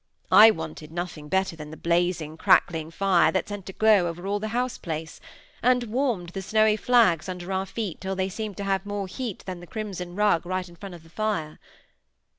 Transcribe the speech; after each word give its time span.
I 0.31 0.49
wanted 0.49 0.91
nothing 0.91 1.27
better 1.29 1.55
than 1.55 1.69
the 1.69 1.77
blazing, 1.77 2.35
crackling 2.35 2.89
fire 2.89 3.31
that 3.33 3.47
sent 3.47 3.69
a 3.69 3.73
glow 3.73 4.07
over 4.07 4.25
all 4.25 4.39
the 4.39 4.47
house 4.47 4.79
place, 4.79 5.19
and 5.61 5.83
warmed 5.83 6.29
the 6.29 6.41
snowy 6.41 6.75
flags 6.75 7.29
under 7.29 7.51
our 7.53 7.67
feet 7.67 8.01
till 8.01 8.15
they 8.15 8.25
seemed 8.27 8.57
to 8.57 8.63
have 8.63 8.83
more 8.83 9.05
heat 9.05 9.43
than 9.45 9.59
the 9.59 9.67
crimson 9.67 10.15
rug 10.15 10.43
right 10.43 10.67
in 10.67 10.75
front 10.75 10.95
of 10.95 11.03
the 11.03 11.11
fire. 11.11 11.59